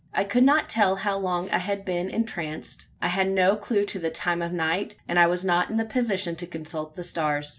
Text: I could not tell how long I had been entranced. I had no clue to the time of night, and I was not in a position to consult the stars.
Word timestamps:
I 0.15 0.23
could 0.23 0.43
not 0.43 0.67
tell 0.67 0.95
how 0.95 1.19
long 1.19 1.47
I 1.51 1.59
had 1.59 1.85
been 1.85 2.09
entranced. 2.09 2.87
I 3.03 3.09
had 3.09 3.29
no 3.29 3.55
clue 3.55 3.85
to 3.85 3.99
the 3.99 4.09
time 4.09 4.41
of 4.41 4.51
night, 4.51 4.95
and 5.07 5.19
I 5.19 5.27
was 5.27 5.45
not 5.45 5.69
in 5.69 5.79
a 5.79 5.85
position 5.85 6.35
to 6.37 6.47
consult 6.47 6.95
the 6.95 7.03
stars. 7.03 7.49